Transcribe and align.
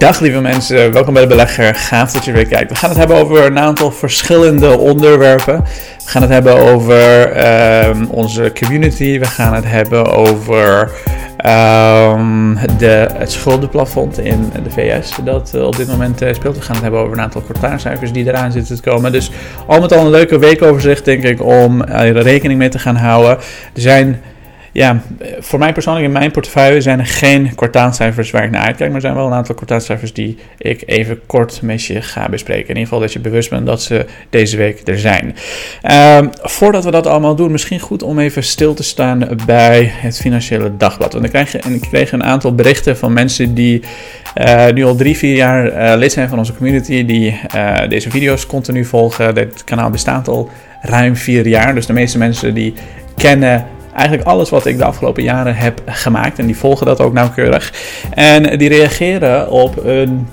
Dag 0.00 0.20
lieve 0.20 0.40
mensen, 0.40 0.92
welkom 0.92 1.12
bij 1.12 1.22
de 1.22 1.28
Belegger. 1.28 1.74
Gaaf 1.74 2.12
dat 2.12 2.24
je 2.24 2.32
weer 2.32 2.46
kijkt. 2.46 2.70
We 2.70 2.76
gaan 2.76 2.88
het 2.88 2.98
hebben 2.98 3.16
over 3.16 3.44
een 3.44 3.58
aantal 3.58 3.90
verschillende 3.90 4.78
onderwerpen. 4.78 5.64
We 6.04 6.08
gaan 6.08 6.22
het 6.22 6.30
hebben 6.30 6.54
over 6.54 7.32
ehm, 7.32 8.04
onze 8.04 8.52
community. 8.60 9.18
We 9.18 9.24
gaan 9.24 9.54
het 9.54 9.64
hebben 9.64 10.06
over 10.12 10.90
ehm, 11.36 12.56
de, 12.78 13.08
het 13.12 13.32
schuldenplafond 13.32 14.18
in 14.18 14.52
de 14.62 14.70
VS 14.70 15.12
dat 15.24 15.52
uh, 15.54 15.66
op 15.66 15.76
dit 15.76 15.86
moment 15.88 16.22
uh, 16.22 16.32
speelt. 16.32 16.56
We 16.56 16.62
gaan 16.62 16.74
het 16.74 16.82
hebben 16.82 17.00
over 17.00 17.12
een 17.12 17.22
aantal 17.22 17.40
kwartaalcijfers 17.40 18.12
die 18.12 18.26
eraan 18.26 18.52
zitten 18.52 18.76
te 18.76 18.90
komen. 18.90 19.12
Dus 19.12 19.30
al 19.66 19.80
met 19.80 19.92
al 19.92 20.04
een 20.04 20.10
leuke 20.10 20.38
weekoverzicht 20.38 21.04
denk 21.04 21.22
ik 21.22 21.42
om 21.42 21.82
er 21.82 22.22
rekening 22.22 22.58
mee 22.58 22.68
te 22.68 22.78
gaan 22.78 22.96
houden. 22.96 23.36
Er 23.74 23.80
zijn 23.80 24.22
ja, 24.72 25.02
voor 25.38 25.58
mij 25.58 25.72
persoonlijk 25.72 26.06
in 26.06 26.12
mijn 26.12 26.30
portefeuille 26.30 26.80
zijn 26.80 26.98
er 26.98 27.06
geen 27.06 27.54
kwartaalcijfers 27.54 28.30
waar 28.30 28.44
ik 28.44 28.50
naar 28.50 28.62
uitkijk. 28.62 28.88
Maar 28.88 28.94
er 28.96 29.00
zijn 29.00 29.14
wel 29.14 29.26
een 29.26 29.32
aantal 29.32 29.54
kwartaalcijfers 29.54 30.12
die 30.12 30.36
ik 30.58 30.82
even 30.86 31.20
kort 31.26 31.62
met 31.62 31.84
je 31.84 32.02
ga 32.02 32.28
bespreken. 32.28 32.62
In 32.62 32.68
ieder 32.68 32.82
geval 32.82 33.00
dat 33.00 33.12
je 33.12 33.18
bewust 33.18 33.50
bent 33.50 33.66
dat 33.66 33.82
ze 33.82 34.06
deze 34.30 34.56
week 34.56 34.80
er 34.84 34.98
zijn. 34.98 35.36
Um, 36.18 36.30
voordat 36.42 36.84
we 36.84 36.90
dat 36.90 37.06
allemaal 37.06 37.34
doen, 37.34 37.52
misschien 37.52 37.80
goed 37.80 38.02
om 38.02 38.18
even 38.18 38.42
stil 38.42 38.74
te 38.74 38.82
staan 38.82 39.28
bij 39.46 39.92
het 39.94 40.20
Financiële 40.20 40.76
Dagblad. 40.76 41.12
Want 41.12 41.24
ik 41.24 41.30
kreeg, 41.30 41.56
ik 41.56 41.80
kreeg 41.80 42.12
een 42.12 42.24
aantal 42.24 42.54
berichten 42.54 42.96
van 42.96 43.12
mensen 43.12 43.54
die 43.54 43.82
uh, 44.34 44.66
nu 44.68 44.84
al 44.84 44.94
drie, 44.94 45.16
vier 45.16 45.34
jaar 45.36 45.66
uh, 45.66 45.98
lid 45.98 46.12
zijn 46.12 46.28
van 46.28 46.38
onze 46.38 46.54
community. 46.54 47.04
Die 47.04 47.40
uh, 47.54 47.76
deze 47.88 48.10
video's 48.10 48.46
continu 48.46 48.84
volgen. 48.84 49.34
Dit 49.34 49.64
kanaal 49.64 49.90
bestaat 49.90 50.28
al 50.28 50.50
ruim 50.82 51.16
vier 51.16 51.46
jaar. 51.46 51.74
Dus 51.74 51.86
de 51.86 51.92
meeste 51.92 52.18
mensen 52.18 52.54
die 52.54 52.74
kennen 53.16 53.66
eigenlijk 53.94 54.28
alles 54.28 54.50
wat 54.50 54.66
ik 54.66 54.78
de 54.78 54.84
afgelopen 54.84 55.22
jaren 55.22 55.56
heb 55.56 55.82
gemaakt. 55.86 56.38
En 56.38 56.46
die 56.46 56.56
volgen 56.56 56.86
dat 56.86 57.00
ook 57.00 57.12
nauwkeurig. 57.12 57.72
En 58.14 58.58
die 58.58 58.68
reageren 58.68 59.50
op 59.50 59.84
een. 59.84 60.28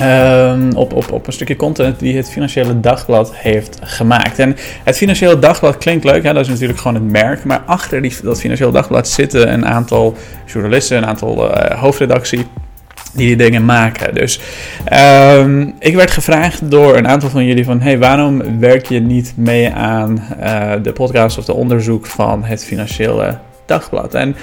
Um, 0.00 0.72
op, 0.72 0.92
op, 0.92 1.12
op 1.12 1.26
een 1.26 1.32
stukje 1.32 1.56
content 1.56 1.98
die 1.98 2.16
het 2.16 2.30
Financiële 2.30 2.80
Dagblad 2.80 3.34
heeft 3.34 3.78
gemaakt. 3.82 4.38
En 4.38 4.56
het 4.84 4.96
Financiële 4.96 5.38
Dagblad 5.38 5.78
klinkt 5.78 6.04
leuk, 6.04 6.22
hè? 6.22 6.32
dat 6.32 6.42
is 6.42 6.48
natuurlijk 6.48 6.78
gewoon 6.78 7.02
het 7.02 7.10
merk. 7.10 7.44
Maar 7.44 7.62
achter 7.66 8.02
die, 8.02 8.16
dat 8.22 8.40
Financiële 8.40 8.72
Dagblad 8.72 9.08
zitten 9.08 9.52
een 9.52 9.66
aantal 9.66 10.16
journalisten, 10.46 10.96
een 10.96 11.06
aantal 11.06 11.50
uh, 11.50 11.80
hoofdredactie 11.80 12.46
die 13.12 13.26
die 13.26 13.36
dingen 13.36 13.64
maken. 13.64 14.14
Dus 14.14 14.40
um, 15.36 15.74
ik 15.78 15.94
werd 15.94 16.10
gevraagd 16.10 16.70
door 16.70 16.96
een 16.96 17.08
aantal 17.08 17.30
van 17.30 17.44
jullie 17.44 17.64
van... 17.64 17.80
hey, 17.80 17.98
waarom 17.98 18.58
werk 18.58 18.86
je 18.86 19.00
niet 19.00 19.32
mee 19.36 19.70
aan 19.70 20.22
uh, 20.40 20.72
de 20.82 20.92
podcast 20.92 21.38
of 21.38 21.44
de 21.44 21.54
onderzoek 21.54 22.06
van 22.06 22.44
het 22.44 22.64
Financiële 22.64 23.38
Dagblad? 23.66 24.14
En 24.14 24.36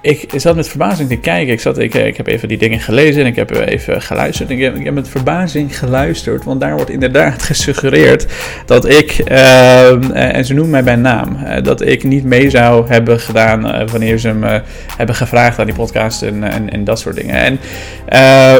ik 0.00 0.30
zat 0.36 0.56
met 0.56 0.68
verbazing 0.68 1.08
te 1.08 1.16
kijken. 1.16 1.52
Ik, 1.52 1.60
zat, 1.60 1.78
ik, 1.78 1.94
ik 1.94 2.16
heb 2.16 2.26
even 2.26 2.48
die 2.48 2.58
dingen 2.58 2.80
gelezen 2.80 3.22
en 3.22 3.26
ik 3.26 3.36
heb 3.36 3.50
even 3.50 4.02
geluisterd. 4.02 4.50
Ik 4.50 4.60
heb, 4.60 4.76
ik 4.76 4.84
heb 4.84 4.94
met 4.94 5.08
verbazing 5.08 5.78
geluisterd, 5.78 6.44
want 6.44 6.60
daar 6.60 6.74
wordt 6.74 6.90
inderdaad 6.90 7.42
gesuggereerd 7.52 8.26
dat 8.66 8.88
ik, 8.88 9.30
uh, 9.30 10.36
en 10.36 10.44
ze 10.44 10.54
noemen 10.54 10.70
mij 10.70 10.84
bij 10.84 10.96
naam, 10.96 11.38
uh, 11.44 11.62
dat 11.62 11.80
ik 11.80 12.04
niet 12.04 12.24
mee 12.24 12.50
zou 12.50 12.88
hebben 12.88 13.20
gedaan 13.20 13.86
wanneer 13.90 14.18
ze 14.18 14.32
me 14.32 14.62
hebben 14.96 15.14
gevraagd 15.14 15.58
aan 15.58 15.66
die 15.66 15.74
podcast 15.74 16.22
en, 16.22 16.44
en, 16.44 16.70
en 16.70 16.84
dat 16.84 16.98
soort 16.98 17.16
dingen. 17.16 17.34
En 17.34 17.58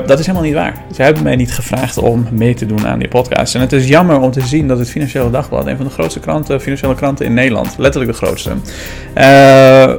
dat 0.07 0.19
is 0.19 0.27
helemaal 0.27 0.47
niet 0.47 0.57
waar. 0.57 0.75
Ze 0.95 1.03
hebben 1.03 1.23
mij 1.23 1.37
niet 1.37 1.53
gevraagd 1.53 1.99
om 1.99 2.27
mee 2.31 2.55
te 2.55 2.67
doen 2.67 2.87
aan 2.87 2.99
die 2.99 3.09
podcast. 3.09 3.55
En 3.55 3.61
het 3.61 3.73
is 3.73 3.89
jammer 3.89 4.21
om 4.21 4.31
te 4.31 4.41
zien 4.41 4.69
dat 4.69 4.79
het 4.79 4.91
Financiële 4.91 5.31
Dagblad, 5.31 5.67
een 5.67 5.77
van 5.77 5.87
de 5.87 5.93
grootste 5.93 6.21
kranten, 6.21 6.61
financiële 6.61 6.95
kranten 6.95 7.27
in 7.27 7.35
Nederland, 7.35 7.75
letterlijk 7.79 8.13
de 8.13 8.27
grootste, 8.27 8.51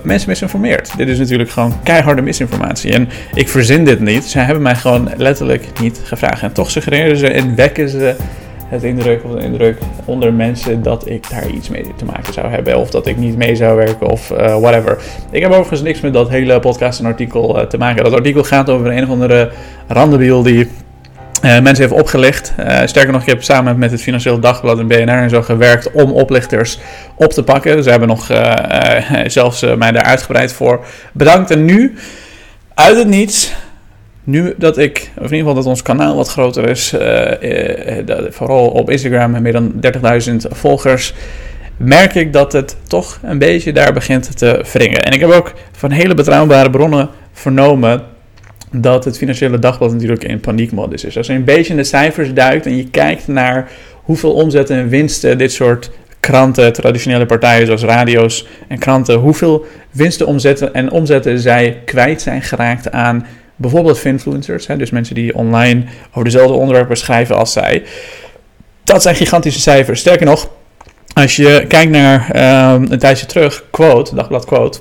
mensen 0.04 0.30
misinformeert. 0.30 0.92
Dit 0.98 1.08
is 1.08 1.18
natuurlijk 1.18 1.29
natuurlijk 1.30 1.52
gewoon 1.52 1.84
keiharde 1.84 2.22
misinformatie. 2.22 2.94
En 2.94 3.10
ik 3.34 3.50
verzin 3.50 3.86
dit 3.86 4.00
niet. 4.00 4.24
Zij 4.24 4.44
hebben 4.44 4.64
mij 4.64 4.76
gewoon 4.76 5.10
letterlijk 5.18 5.80
niet 5.82 6.02
gevraagd. 6.04 6.42
En 6.42 6.54
toch 6.54 6.72
suggereren 6.72 7.18
ze 7.18 7.28
en 7.28 7.56
wekken 7.56 7.90
ze 7.90 8.16
het 8.66 8.84
indruk 8.84 9.24
of 9.24 9.32
de 9.32 9.42
indruk 9.42 9.78
onder 10.06 10.34
mensen 10.34 10.84
dat 10.84 11.10
ik 11.10 11.30
daar 11.30 11.50
iets 11.50 11.70
mee 11.70 11.86
te 11.96 12.06
maken 12.06 12.34
zou 12.34 12.48
hebben. 12.48 12.78
Of 12.78 12.90
dat 12.90 13.08
ik 13.08 13.18
niet 13.18 13.38
mee 13.38 13.56
zou 13.56 13.76
werken 13.76 14.08
of 14.08 14.32
uh, 14.32 14.38
whatever. 14.60 14.98
Ik 15.32 15.42
heb 15.42 15.52
overigens 15.52 15.82
niks 15.82 16.02
met 16.02 16.14
dat 16.14 16.30
hele 16.30 16.60
podcast 16.60 17.00
en 17.00 17.06
artikel 17.06 17.58
uh, 17.58 17.66
te 17.66 17.78
maken. 17.78 18.04
Dat 18.04 18.14
artikel 18.14 18.44
gaat 18.44 18.70
over 18.70 18.92
een 18.92 19.04
of 19.04 19.10
andere 19.10 19.52
randebiel 19.88 20.44
die 20.44 20.70
uh, 21.44 21.60
mensen 21.60 21.84
heeft 21.88 22.02
opgelicht. 22.02 22.54
Uh, 22.60 22.82
sterker 22.86 23.12
nog, 23.12 23.22
ik 23.22 23.28
heb 23.28 23.44
samen 23.44 23.80
met 23.80 23.92
het 23.92 24.02
Financieel 24.02 24.40
Dagblad 24.40 24.80
en 24.80 24.88
BNR 24.88 25.10
en 25.10 25.30
zo 25.30 25.42
gewerkt 25.42 25.92
om 25.92 26.12
oplichters 26.12 26.80
op 27.16 27.34
te 27.34 27.44
pakken. 27.44 27.84
Ze 27.84 27.90
hebben 27.90 28.08
nog 28.08 28.30
uh, 28.30 28.96
zelfs 29.28 29.62
mij 29.78 29.92
daar 29.92 30.04
uitgebreid 30.04 30.54
voor 30.54 30.86
bedankt. 31.14 31.52
En 31.52 31.66
nu, 31.66 31.96
uit 32.74 32.98
het 32.98 33.08
niets, 33.08 33.54
nu 34.24 34.54
dat 34.58 34.78
ik, 34.78 34.98
of 34.98 35.16
in 35.16 35.22
ieder 35.24 35.38
geval 35.38 35.54
dat 35.54 35.66
ons 35.66 35.82
kanaal 35.82 36.16
wat 36.16 36.30
groter 36.30 36.70
is, 36.70 36.94
vooral 38.30 38.68
op 38.68 38.90
Instagram 38.90 39.32
met 39.32 39.42
meer 39.42 39.52
dan 39.52 39.74
30.000 40.30 40.36
volgers, 40.50 41.14
merk 41.78 42.16
ik 42.16 42.34
dat 42.34 42.54
het 42.54 42.76
toch 42.88 43.20
een 43.24 43.38
beetje 43.38 43.74
daar 43.74 43.94
begint 43.94 44.38
te 44.38 44.66
wringen. 44.72 45.04
En 45.04 45.12
ik 45.12 45.20
heb 45.20 45.32
ook 45.32 45.54
van 45.72 45.92
hele 45.92 46.14
betrouwbare 46.14 46.70
bronnen 46.70 47.10
vernomen 47.34 48.04
dat 48.72 49.06
het 49.06 49.18
Financiële 49.18 49.60
Dagblad 49.60 49.92
natuurlijk 49.92 50.24
in 50.24 50.40
paniekmodus 50.40 51.04
is. 51.04 51.18
Als 51.18 51.28
je 51.28 51.34
een 51.34 51.44
beetje 51.44 51.72
in 51.72 51.78
de 51.78 51.84
cijfers 51.84 52.34
duikt 52.34 52.66
en 52.66 52.78
je 52.78 52.90
kijkt 52.90 53.28
naar 53.28 53.72
hoeveel 54.04 54.34
omzet 54.34 54.70
en 54.70 54.90
winsten 54.90 55.38
dit 55.38 55.52
soort 55.52 55.92
kranten, 56.20 56.74
traditionele 56.74 57.26
partijen 57.26 57.66
zoals 57.66 57.84
radio's 57.84 58.48
en 58.68 58.80
kranten, 58.80 59.16
hoeveel 59.16 59.66
winsten 59.92 60.28
omzetten 60.28 60.74
en 60.74 60.92
omzetten 60.92 61.40
zij 61.40 61.82
kwijt 61.86 62.22
zijn 62.22 62.42
geraakt 62.42 62.92
aan 62.92 63.26
bijvoorbeeld 63.56 64.06
influencers, 64.06 64.68
hè, 64.68 64.78
dus 64.78 64.90
mensen 64.90 65.16
die 65.16 65.36
online 65.36 65.84
over 66.10 66.24
dezelfde 66.24 66.54
onderwerpen 66.54 66.98
schrijven 66.98 67.36
als 67.36 67.54
zij. 67.54 67.84
Dat 68.84 69.02
zijn 69.02 69.16
gigantische 69.16 69.60
cijfers. 69.60 70.00
Sterker 70.00 70.26
nog, 70.26 70.50
als 71.14 71.36
je 71.36 71.66
kijkt 71.68 71.92
naar 71.92 72.30
um, 72.74 72.92
een 72.92 73.00
tijdje 73.00 73.26
terug, 73.26 73.64
quote, 73.72 74.16
dagblad 74.16 74.46
quote, 74.46 74.80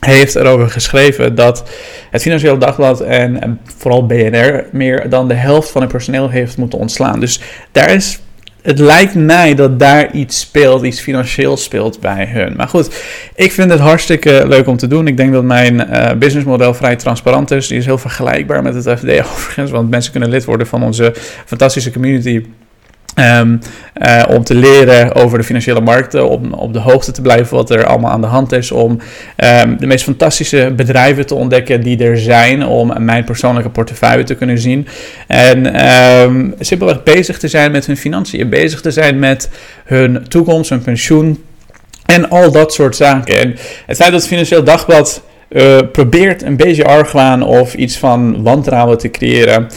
heeft 0.00 0.34
erover 0.34 0.70
geschreven 0.70 1.34
dat 1.34 1.68
het 2.10 2.22
Financiële 2.22 2.58
Dagblad 2.58 3.00
en 3.00 3.60
vooral 3.78 4.06
BNR 4.06 4.64
meer 4.72 5.08
dan 5.10 5.28
de 5.28 5.34
helft 5.34 5.70
van 5.70 5.80
het 5.80 5.90
personeel 5.90 6.30
heeft 6.30 6.56
moeten 6.56 6.78
ontslaan. 6.78 7.20
Dus 7.20 7.40
daar 7.72 7.94
is 7.94 8.20
het 8.62 8.78
lijkt 8.78 9.14
mij 9.14 9.54
dat 9.54 9.78
daar 9.78 10.12
iets 10.12 10.40
speelt, 10.40 10.82
iets 10.82 11.00
financieel 11.00 11.56
speelt 11.56 12.00
bij 12.00 12.26
hun. 12.26 12.56
Maar 12.56 12.68
goed, 12.68 13.04
ik 13.34 13.52
vind 13.52 13.70
het 13.70 13.80
hartstikke 13.80 14.44
leuk 14.46 14.66
om 14.66 14.76
te 14.76 14.86
doen. 14.86 15.06
Ik 15.06 15.16
denk 15.16 15.32
dat 15.32 15.44
mijn 15.44 15.74
uh, 15.74 16.12
businessmodel 16.12 16.74
vrij 16.74 16.96
transparant 16.96 17.50
is. 17.50 17.66
Die 17.66 17.78
is 17.78 17.84
heel 17.84 17.98
vergelijkbaar 17.98 18.62
met 18.62 18.74
het 18.74 18.98
FD 18.98 19.08
overigens, 19.32 19.70
want 19.70 19.90
mensen 19.90 20.10
kunnen 20.10 20.30
lid 20.30 20.44
worden 20.44 20.66
van 20.66 20.82
onze 20.82 21.14
fantastische 21.46 21.92
community 21.92 22.44
Um, 23.16 23.60
uh, 24.02 24.22
om 24.28 24.44
te 24.44 24.54
leren 24.54 25.14
over 25.14 25.38
de 25.38 25.44
financiële 25.44 25.80
markten, 25.80 26.28
om 26.28 26.52
op 26.52 26.72
de 26.72 26.78
hoogte 26.78 27.12
te 27.12 27.22
blijven 27.22 27.56
wat 27.56 27.70
er 27.70 27.86
allemaal 27.86 28.10
aan 28.10 28.20
de 28.20 28.26
hand 28.26 28.52
is, 28.52 28.70
om 28.70 28.90
um, 29.60 29.76
de 29.78 29.86
meest 29.86 30.04
fantastische 30.04 30.72
bedrijven 30.76 31.26
te 31.26 31.34
ontdekken 31.34 31.80
die 31.80 32.04
er 32.04 32.18
zijn, 32.18 32.66
om 32.66 32.92
mijn 33.04 33.24
persoonlijke 33.24 33.70
portefeuille 33.70 34.24
te 34.24 34.34
kunnen 34.34 34.58
zien. 34.58 34.86
En 35.26 35.88
um, 36.20 36.54
simpelweg 36.60 37.02
bezig 37.02 37.38
te 37.38 37.48
zijn 37.48 37.70
met 37.70 37.86
hun 37.86 37.96
financiën, 37.96 38.48
bezig 38.48 38.80
te 38.80 38.90
zijn 38.90 39.18
met 39.18 39.50
hun 39.84 40.28
toekomst, 40.28 40.70
hun 40.70 40.82
pensioen 40.82 41.42
en 42.04 42.30
al 42.30 42.52
dat 42.52 42.72
soort 42.72 42.96
zaken. 42.96 43.38
En 43.38 43.48
het 43.86 43.96
feit 43.96 44.10
dat 44.10 44.20
het 44.20 44.26
Financieel 44.26 44.64
Dagblad 44.64 45.22
uh, 45.48 45.78
probeert 45.92 46.42
een 46.42 46.56
beetje 46.56 46.84
argwaan 46.84 47.42
of 47.42 47.74
iets 47.74 47.98
van 47.98 48.42
wantrouwen 48.42 48.98
te 48.98 49.10
creëren. 49.10 49.68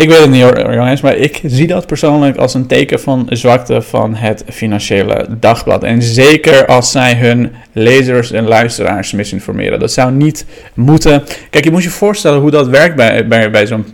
Ik 0.00 0.08
weet 0.08 0.20
het 0.20 0.30
niet 0.30 0.40
jongens, 0.74 1.00
maar 1.00 1.16
ik 1.16 1.40
zie 1.44 1.66
dat 1.66 1.86
persoonlijk 1.86 2.36
als 2.36 2.54
een 2.54 2.66
teken 2.66 3.00
van 3.00 3.26
zwakte 3.30 3.82
van 3.82 4.14
het 4.14 4.44
Financiële 4.48 5.26
Dagblad. 5.40 5.84
En 5.84 6.02
zeker 6.02 6.66
als 6.66 6.90
zij 6.90 7.14
hun 7.14 7.52
lezers 7.72 8.32
en 8.32 8.44
luisteraars 8.44 9.12
misinformeren. 9.12 9.78
Dat 9.78 9.92
zou 9.92 10.12
niet 10.12 10.46
moeten. 10.74 11.22
Kijk, 11.50 11.64
je 11.64 11.70
moet 11.70 11.82
je 11.82 11.90
voorstellen 11.90 12.40
hoe 12.40 12.50
dat 12.50 12.68
werkt 12.68 12.96
bij, 12.96 13.50
bij, 13.50 13.66
zo'n 13.66 13.84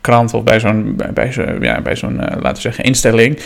krant 0.00 0.34
of 0.34 0.42
bij 0.42 0.60
zo'n, 0.60 1.00
bij 1.14 1.32
zo'n, 1.32 1.56
ja, 1.60 1.80
bij 1.80 1.96
zo'n 1.96 2.14
uh, 2.14 2.20
laten 2.20 2.54
we 2.54 2.60
zeggen, 2.60 2.84
instelling. 2.84 3.38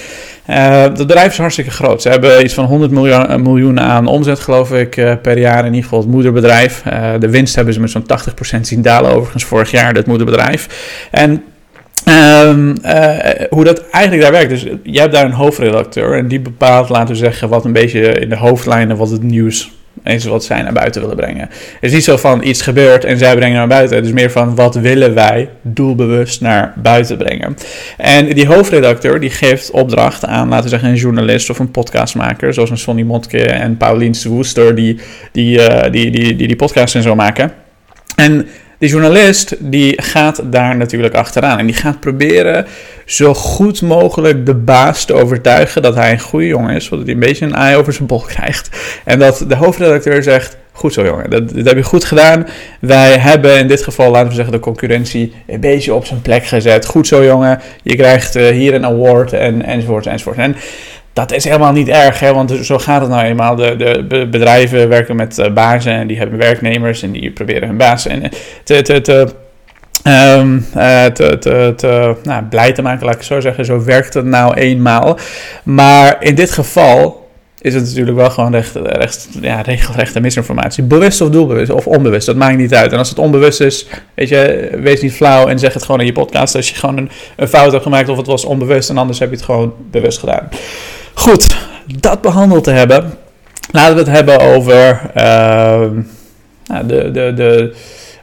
Uh, 0.51 0.83
dat 0.83 0.97
bedrijf 0.97 1.33
is 1.33 1.39
hartstikke 1.39 1.71
groot. 1.71 2.03
Ze 2.03 2.09
hebben 2.09 2.45
iets 2.45 2.55
van 2.55 2.65
100 2.65 2.91
miljoen, 2.91 3.43
miljoen 3.43 3.81
aan 3.81 4.07
omzet, 4.07 4.41
geloof 4.41 4.73
ik, 4.73 4.91
per 5.23 5.39
jaar. 5.39 5.59
In 5.59 5.67
ieder 5.67 5.83
geval 5.83 6.01
het 6.01 6.09
moederbedrijf. 6.09 6.83
de 7.19 7.31
winst 7.31 7.55
hebben 7.55 7.75
ze 7.75 7.81
met 7.81 7.91
zo'n 7.91 8.07
80% 8.59 8.61
zien 8.61 8.83
dalen, 8.83 9.11
overigens 9.11 9.45
vorig 9.45 9.71
jaar, 9.71 9.95
dat 9.95 10.07
moederbedrijf. 10.07 10.69
En 11.11 11.43
Um, 12.09 12.75
uh, 12.85 13.17
hoe 13.51 13.65
dat 13.65 13.89
eigenlijk 13.91 14.23
daar 14.23 14.33
werkt. 14.33 14.51
Dus 14.51 14.63
jij 14.83 15.03
hebt 15.03 15.15
daar 15.15 15.25
een 15.25 15.33
hoofdredacteur 15.33 16.15
en 16.15 16.29
die 16.29 16.41
bepaalt, 16.41 16.89
laten 16.89 17.09
we 17.09 17.15
zeggen, 17.15 17.49
wat 17.49 17.65
een 17.65 17.73
beetje 17.73 18.01
in 18.01 18.29
de 18.29 18.37
hoofdlijnen 18.37 18.97
wat 18.97 19.11
het 19.11 19.23
nieuws 19.23 19.71
eens 20.05 20.25
wat 20.25 20.45
zij 20.45 20.63
naar 20.63 20.73
buiten 20.73 21.01
willen 21.01 21.17
brengen. 21.17 21.49
Het 21.51 21.79
is 21.81 21.93
niet 21.93 22.05
zo 22.05 22.17
van 22.17 22.43
iets 22.43 22.63
gebeurt 22.63 23.05
en 23.05 23.19
zij 23.19 23.37
brengen 23.37 23.57
naar 23.57 23.69
buiten. 23.69 23.97
Het 23.97 24.07
is 24.07 24.13
meer 24.13 24.31
van 24.31 24.55
wat 24.55 24.75
willen 24.75 25.15
wij 25.15 25.49
doelbewust 25.63 26.41
naar 26.41 26.73
buiten 26.77 27.17
brengen. 27.17 27.57
En 27.97 28.27
die 28.27 28.47
hoofdredacteur 28.47 29.21
die 29.21 29.31
geeft 29.31 29.71
opdracht 29.71 30.25
aan, 30.25 30.49
laten 30.49 30.65
we 30.65 30.71
zeggen, 30.71 30.89
een 30.89 30.95
journalist 30.95 31.51
of 31.51 31.59
een 31.59 31.71
podcastmaker, 31.71 32.55
zoals 32.55 32.71
een 32.71 32.79
Sonny 32.79 33.03
Motke 33.03 33.47
en 33.47 33.77
Paulien 33.77 34.15
Woester, 34.29 34.75
die 34.75 35.01
die, 35.33 35.59
die, 35.59 35.91
die, 35.91 36.11
die, 36.11 36.37
die, 36.37 36.47
die 36.47 36.57
podcast 36.57 36.95
en 36.95 37.03
zo 37.03 37.15
maken. 37.15 37.53
En 38.17 38.47
Die 38.79 38.89
journalist 38.89 39.55
die 39.59 40.03
gaat 40.03 40.43
daar 40.45 40.77
natuurlijk 40.77 41.15
achteraan 41.15 41.59
en 41.59 41.67
die 41.67 41.75
gaat 41.75 42.01
proberen 42.01 42.67
zo 43.05 43.35
goed 43.35 43.83
mogelijk 43.83 44.47
de 44.47 44.55
baas 44.55 45.05
te 45.05 45.13
overtuigen 45.13 45.83
dat 45.83 45.95
hij 45.95 46.13
een 46.13 46.21
goede 46.21 46.47
jongen 46.47 46.75
is, 46.75 46.85
zodat 46.85 47.05
hij 47.05 47.15
een 47.15 47.21
beetje 47.21 47.45
een 47.45 47.55
eye 47.55 47.77
over 47.77 47.93
zijn 47.93 48.07
bol 48.07 48.21
krijgt. 48.21 48.69
En 49.05 49.19
dat 49.19 49.45
de 49.49 49.57
hoofdredacteur 49.57 50.23
zegt: 50.23 50.57
Goed 50.79 50.93
zo, 50.93 51.05
jongen. 51.05 51.31
Dat, 51.31 51.55
dat, 51.55 51.65
heb 51.65 51.77
je 51.77 51.83
goed 51.83 52.05
gedaan. 52.05 52.47
Wij 52.81 53.19
hebben 53.19 53.59
in 53.59 53.69
dit 53.69 53.83
geval, 53.83 54.11
laten 54.11 54.29
we 54.29 54.35
zeggen, 54.35 54.53
de 54.53 54.61
concurrentie 54.61 55.33
een 55.47 55.61
beetje 55.61 55.95
op 55.95 56.05
zijn 56.05 56.23
plek 56.23 56.45
gezet. 56.45 56.87
Goed 56.87 57.07
zo, 57.07 57.25
jongen. 57.25 57.61
Je 57.83 57.97
krijgt 57.97 58.37
uh, 58.37 58.49
hier 58.49 58.75
een 58.75 58.85
award 58.85 59.33
en, 59.33 59.65
enzovoort, 59.65 60.07
enzovoort. 60.07 60.37
En 60.37 60.57
dat 61.19 61.33
is 61.33 61.45
helemaal 61.45 61.73
niet 61.73 61.89
erg, 61.89 62.21
hè, 62.21 62.35
want 62.35 62.53
zo 62.63 62.79
gaat 62.79 63.01
het 63.01 63.11
nou 63.11 63.25
eenmaal. 63.25 63.57
De, 63.57 63.77
de 64.09 64.27
bedrijven 64.31 64.89
werken 64.89 65.17
met 65.17 65.39
uh, 65.39 65.51
bazen 65.53 65.93
en 65.93 66.07
die 66.07 66.19
hebben 66.19 66.39
werknemers 66.39 67.03
en 67.03 67.13
die 67.13 67.31
proberen 67.31 67.69
hun 67.69 67.77
baas 67.77 68.07
en, 68.07 68.31
te 68.65 69.29
Um, 70.05 70.67
uh, 70.77 71.05
te, 71.05 71.39
te, 71.39 71.73
te 71.77 72.15
nou, 72.23 72.43
blij 72.43 72.73
te 72.73 72.83
maken, 72.83 73.07
laat 73.07 73.15
ik 73.15 73.23
zo 73.23 73.41
zeggen. 73.41 73.65
Zo 73.65 73.85
werkt 73.85 74.15
het 74.15 74.25
nou 74.25 74.55
eenmaal. 74.55 75.19
Maar 75.63 76.17
in 76.21 76.35
dit 76.35 76.51
geval 76.51 77.29
is 77.61 77.75
het 77.75 77.85
natuurlijk 77.85 78.17
wel 78.17 78.31
gewoon 78.31 78.53
recht, 78.53 78.75
recht, 78.75 79.29
ja, 79.41 79.61
regelrechte 79.61 80.21
misinformatie. 80.21 80.83
Bewust 80.85 81.21
of 81.21 81.31
doelbewust 81.31 81.71
of 81.71 81.87
onbewust, 81.87 82.27
dat 82.27 82.37
maakt 82.37 82.57
niet 82.57 82.75
uit. 82.75 82.93
En 82.93 82.99
als 82.99 83.09
het 83.09 83.19
onbewust 83.19 83.61
is, 83.61 83.87
weet 84.15 84.29
je, 84.29 84.71
wees 84.81 85.01
niet 85.01 85.13
flauw 85.13 85.47
en 85.47 85.59
zeg 85.59 85.75
het 85.75 85.83
gewoon 85.83 86.01
in 86.01 86.07
je 86.07 86.13
podcast. 86.13 86.55
Als 86.55 86.69
je 86.69 86.75
gewoon 86.75 87.09
een 87.37 87.49
fout 87.49 87.71
hebt 87.73 87.83
gemaakt 87.83 88.09
of 88.09 88.17
het 88.17 88.27
was 88.27 88.45
onbewust 88.45 88.91
en 88.91 88.99
anders 88.99 89.19
heb 89.19 89.31
je 89.31 89.37
het 89.37 89.45
gewoon 89.45 89.75
bewust 89.91 90.19
gedaan. 90.19 90.49
Goed, 91.19 91.57
dat 91.97 92.21
behandeld 92.21 92.65
te 92.65 92.71
hebben, 92.71 93.15
laten 93.71 93.95
we 93.95 94.01
het 94.01 94.11
hebben 94.11 94.41
over 94.41 95.01
uh, 95.17 95.23
nou, 96.67 96.87
de, 96.87 97.11
de, 97.11 97.33
de, 97.35 97.75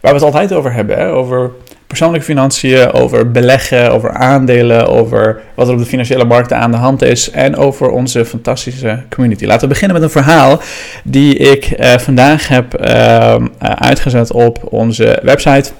waar 0.01 0.11
we 0.11 0.17
het 0.17 0.21
altijd 0.21 0.53
over 0.53 0.73
hebben. 0.73 0.97
Hè? 0.97 1.11
Over 1.11 1.51
persoonlijke 1.87 2.25
financiën, 2.25 2.91
over 2.91 3.31
beleggen, 3.31 3.91
over 3.91 4.11
aandelen, 4.11 4.87
over 4.87 5.41
wat 5.55 5.67
er 5.67 5.73
op 5.73 5.79
de 5.79 5.85
financiële 5.85 6.25
markten 6.25 6.57
aan 6.57 6.71
de 6.71 6.77
hand 6.77 7.01
is 7.01 7.29
en 7.29 7.55
over 7.55 7.89
onze 7.89 8.25
fantastische 8.25 9.03
community. 9.09 9.45
Laten 9.45 9.61
we 9.61 9.73
beginnen 9.73 9.99
met 9.99 10.05
een 10.05 10.23
verhaal 10.23 10.59
die 11.03 11.37
ik 11.37 11.79
uh, 11.79 11.97
vandaag 11.97 12.47
heb 12.47 12.81
uh, 12.81 13.35
uitgezet 13.59 14.31
op 14.31 14.73
onze 14.73 15.19
website. 15.23 15.71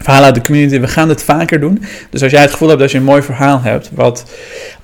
Verhalen 0.00 0.26
uit 0.26 0.34
de 0.34 0.40
community. 0.40 0.80
We 0.80 0.88
gaan 0.88 1.08
dit 1.08 1.22
vaker 1.22 1.60
doen. 1.60 1.84
Dus 2.10 2.22
als 2.22 2.32
jij 2.32 2.40
het 2.40 2.50
gevoel 2.50 2.68
hebt 2.68 2.80
dat 2.80 2.90
je 2.90 2.98
een 2.98 3.04
mooi 3.04 3.22
verhaal 3.22 3.60
hebt, 3.62 3.90
wat 3.94 4.24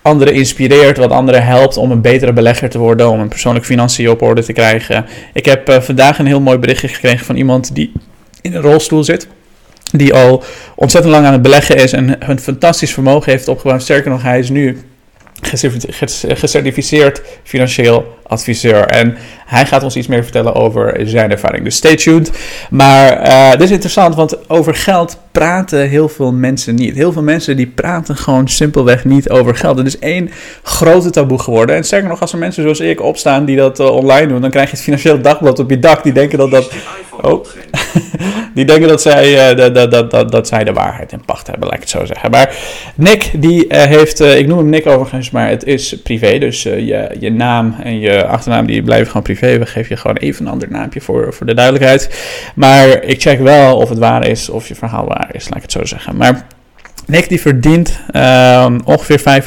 anderen 0.03 0.35
inspireert, 0.35 0.97
wat 0.97 1.11
anderen 1.11 1.45
helpt 1.45 1.77
om 1.77 1.91
een 1.91 2.01
betere 2.01 2.33
belegger 2.33 2.69
te 2.69 2.79
worden, 2.79 3.11
om 3.11 3.21
een 3.21 3.29
persoonlijke 3.29 3.69
financiën 3.69 4.11
op 4.11 4.23
orde 4.23 4.43
te 4.43 4.53
krijgen. 4.53 5.07
Ik 5.33 5.45
heb 5.45 5.69
uh, 5.69 5.81
vandaag 5.81 6.19
een 6.19 6.27
heel 6.27 6.41
mooi 6.41 6.59
berichtje 6.59 6.89
gekregen 6.89 7.27
van 7.27 7.37
iemand 7.37 7.75
die 7.75 7.93
in 8.41 8.55
een 8.55 8.63
rolstoel 8.63 9.05
zit 9.05 9.29
die 9.91 10.15
al 10.15 10.43
ontzettend 10.75 11.15
lang 11.15 11.27
aan 11.27 11.33
het 11.33 11.43
beleggen 11.43 11.77
is 11.77 11.93
en 11.93 12.31
een 12.31 12.41
fantastisch 12.41 12.93
vermogen 12.93 13.33
heeft 13.33 13.49
opgebouwd. 13.49 13.83
Sterker 13.83 14.11
nog, 14.11 14.23
hij 14.23 14.39
is 14.39 14.49
nu 14.49 14.79
gecertificeerd 15.41 17.23
financieel 17.43 18.19
adviseur. 18.27 18.87
En 18.87 19.17
hij 19.49 19.67
gaat 19.67 19.83
ons 19.83 19.97
iets 19.97 20.07
meer 20.07 20.23
vertellen 20.23 20.55
over 20.55 21.01
zijn 21.05 21.31
ervaring. 21.31 21.65
Dus 21.65 21.77
stay 21.77 21.97
tuned. 21.97 22.31
Maar 22.71 23.27
uh, 23.27 23.51
dit 23.51 23.61
is 23.61 23.71
interessant, 23.71 24.15
want 24.15 24.49
over 24.51 24.75
geld 24.75 25.19
praten 25.33 25.89
heel 25.89 26.09
veel 26.09 26.33
mensen 26.33 26.75
niet. 26.75 26.95
Heel 26.95 27.13
veel 27.13 27.23
mensen 27.23 27.57
die 27.57 27.67
praten 27.67 28.17
gewoon 28.17 28.49
simpelweg 28.49 29.05
niet 29.05 29.31
over 29.31 29.57
geld. 29.57 29.79
Het 29.79 29.87
is 29.87 29.99
één 29.99 30.31
grote 30.63 31.11
taboe 31.11 31.39
geworden. 31.39 31.77
En 31.77 31.85
sterker 31.85 32.09
nog, 32.09 32.21
als 32.21 32.33
er 32.33 32.39
mensen 32.39 32.63
zoals 32.63 32.81
ik 32.81 33.03
opstaan 33.03 33.45
die 33.45 33.57
dat 33.57 33.81
uh, 33.81 33.91
online 33.91 34.27
doen, 34.27 34.41
dan 34.41 34.51
krijg 34.51 34.71
je 34.71 34.75
het 34.77 34.85
financieel 34.85 35.21
dagblad 35.21 35.59
op 35.59 35.71
je 35.71 35.79
dak. 35.79 36.03
Die 36.03 36.13
denken 36.13 36.39
dat 36.39 36.51
dat. 36.51 36.73
Oh. 37.23 37.45
die 38.55 38.65
denken 38.65 38.89
dat 38.89 39.03
zij, 39.03 39.51
uh, 39.51 39.57
dat, 39.57 39.91
dat, 39.91 40.11
dat, 40.11 40.33
dat 40.33 40.49
zij 40.49 40.65
de 40.65 40.73
waarheid 40.73 41.13
in 41.13 41.25
pacht 41.25 41.47
hebben, 41.47 41.65
laat 41.65 41.75
ik 41.77 41.81
het 41.81 41.91
zo 41.91 42.05
zeggen. 42.05 42.31
Maar 42.31 42.57
Nick, 42.95 43.31
die 43.37 43.65
heeft. 43.69 44.21
ik 44.21 44.47
noem 44.47 44.59
hem 44.59 44.69
Nick 44.69 44.87
overigens, 44.87 45.31
maar 45.31 45.49
het 45.49 45.65
is 45.65 46.03
privé. 46.03 46.39
Dus 46.39 46.63
je, 46.63 47.17
je 47.21 47.31
naam 47.31 47.75
en 47.83 47.99
je 47.99 48.27
achternaam 48.27 48.67
die 48.67 48.83
blijven 48.83 49.07
gewoon 49.07 49.23
privé. 49.23 49.38
We 49.41 49.67
geven 49.67 49.87
je 49.89 49.97
gewoon 49.97 50.17
even 50.17 50.47
een 50.47 50.53
ander 50.53 50.71
naampje 50.71 51.01
voor, 51.01 51.35
voor 51.35 51.47
de 51.47 51.55
duidelijkheid. 51.55 52.21
Maar 52.55 53.03
ik 53.03 53.21
check 53.21 53.41
wel 53.41 53.77
of 53.77 53.89
het 53.89 53.99
waar 53.99 54.27
is, 54.27 54.49
of 54.49 54.69
je 54.69 54.75
verhaal 54.75 55.07
waar 55.07 55.31
is, 55.33 55.49
laat 55.49 55.57
ik 55.57 55.63
het 55.63 55.73
zo 55.73 55.85
zeggen. 55.85 56.17
Maar 56.17 56.47
Nick 57.07 57.29
die 57.29 57.41
verdient 57.41 58.01
um, 58.13 58.81
ongeveer 58.85 59.43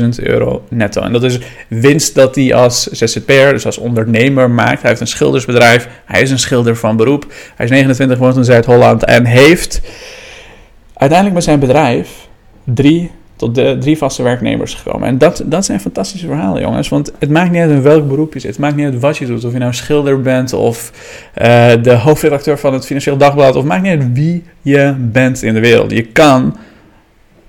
75.000 0.00 0.08
euro 0.16 0.64
netto. 0.68 1.02
En 1.02 1.12
dat 1.12 1.22
is 1.22 1.38
winst 1.68 2.14
dat 2.14 2.34
hij 2.34 2.54
als 2.54 2.82
ZZP'er, 2.82 3.52
dus 3.52 3.66
als 3.66 3.78
ondernemer 3.78 4.50
maakt. 4.50 4.80
Hij 4.80 4.90
heeft 4.90 5.00
een 5.00 5.06
schildersbedrijf. 5.06 5.88
Hij 6.04 6.22
is 6.22 6.30
een 6.30 6.38
schilder 6.38 6.76
van 6.76 6.96
beroep. 6.96 7.26
Hij 7.54 7.64
is 7.64 7.70
29, 7.70 8.18
woont 8.18 8.36
in 8.36 8.44
Zuid-Holland 8.44 9.04
en 9.04 9.24
heeft 9.24 9.80
uiteindelijk 10.94 11.34
met 11.34 11.44
zijn 11.44 11.58
bedrijf 11.58 12.08
drie 12.64 13.10
tot 13.36 13.54
de 13.54 13.76
drie 13.80 13.98
vaste 13.98 14.22
werknemers 14.22 14.74
gekomen. 14.74 15.08
En 15.08 15.18
dat, 15.18 15.42
dat 15.46 15.64
zijn 15.64 15.80
fantastische 15.80 16.26
verhalen, 16.26 16.62
jongens. 16.62 16.88
Want 16.88 17.12
het 17.18 17.30
maakt 17.30 17.50
niet 17.50 17.60
uit 17.60 17.70
in 17.70 17.82
welk 17.82 18.08
beroep 18.08 18.32
je 18.32 18.40
zit. 18.40 18.50
Het 18.50 18.58
maakt 18.58 18.76
niet 18.76 18.84
uit 18.84 19.00
wat 19.00 19.16
je 19.16 19.26
doet. 19.26 19.44
Of 19.44 19.52
je 19.52 19.58
nou 19.58 19.74
schilder 19.74 20.20
bent 20.20 20.52
of 20.52 20.92
uh, 21.42 21.72
de 21.82 21.92
hoofdredacteur 21.92 22.58
van 22.58 22.72
het 22.72 22.86
Financieel 22.86 23.16
Dagblad. 23.16 23.56
Of 23.56 23.64
maakt 23.64 23.82
niet 23.82 24.00
uit 24.00 24.12
wie 24.12 24.42
je 24.62 24.94
bent 24.98 25.42
in 25.42 25.54
de 25.54 25.60
wereld. 25.60 25.90
Je 25.90 26.02
kan 26.02 26.56